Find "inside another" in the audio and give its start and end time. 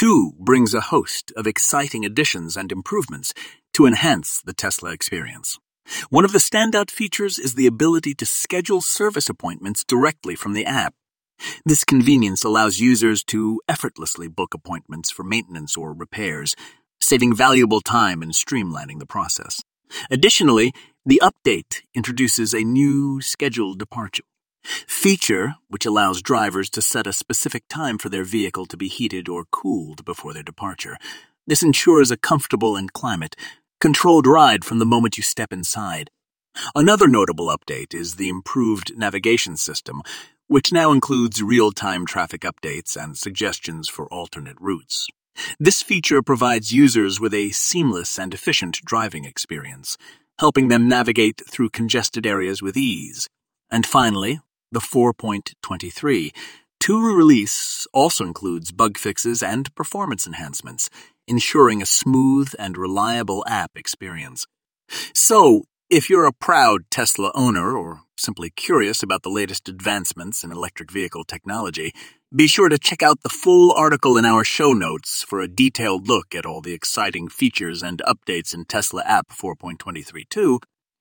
35.52-37.08